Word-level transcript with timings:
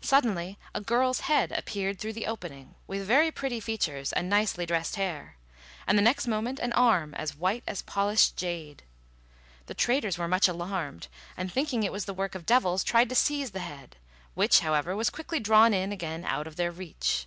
Suddenly 0.00 0.60
a 0.76 0.80
girl's 0.80 1.18
head 1.26 1.50
appeared 1.50 1.98
through 1.98 2.12
the 2.12 2.28
opening, 2.28 2.76
with 2.86 3.04
very 3.04 3.32
pretty 3.32 3.58
features 3.58 4.12
and 4.12 4.30
nicely 4.30 4.64
dressed 4.64 4.94
hair; 4.94 5.34
and 5.88 5.98
the 5.98 6.02
next 6.02 6.28
moment 6.28 6.60
an 6.60 6.72
arm, 6.74 7.14
as 7.14 7.34
white 7.34 7.64
as 7.66 7.82
polished 7.82 8.36
jade. 8.36 8.84
The 9.66 9.74
traders 9.74 10.18
were 10.18 10.28
much 10.28 10.46
alarmed, 10.46 11.08
and, 11.36 11.52
thinking 11.52 11.82
it 11.82 11.90
was 11.90 12.04
the 12.04 12.14
work 12.14 12.36
of 12.36 12.46
devils, 12.46 12.84
tried 12.84 13.08
to 13.08 13.16
seize 13.16 13.50
the 13.50 13.58
head, 13.58 13.96
which, 14.34 14.60
however, 14.60 14.94
was 14.94 15.10
quickly 15.10 15.40
drawn 15.40 15.74
in 15.74 15.90
again 15.90 16.24
out 16.24 16.46
of 16.46 16.54
their 16.54 16.70
reach. 16.70 17.26